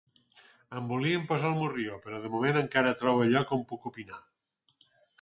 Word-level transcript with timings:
Em 0.79 0.87
volien 0.91 1.27
posar 1.33 1.51
el 1.51 1.59
morrió, 1.59 1.99
però 2.07 2.23
de 2.25 2.33
moment 2.39 2.59
encara 2.65 2.97
trobo 3.05 3.31
lloc 3.37 3.57
on 3.59 3.65
puc 3.75 3.89
opinar. 3.95 4.23